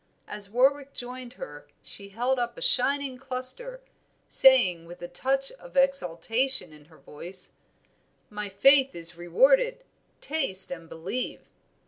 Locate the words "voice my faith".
6.97-8.95